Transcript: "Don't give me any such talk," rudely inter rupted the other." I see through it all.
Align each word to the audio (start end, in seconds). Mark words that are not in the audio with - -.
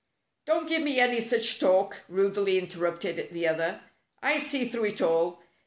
"Don't 0.47 0.67
give 0.67 0.81
me 0.81 0.99
any 0.99 1.21
such 1.21 1.59
talk," 1.59 2.01
rudely 2.09 2.57
inter 2.57 2.79
rupted 2.79 3.29
the 3.29 3.47
other." 3.47 3.81
I 4.23 4.39
see 4.39 4.67
through 4.67 4.85
it 4.85 4.99
all. 5.01 5.43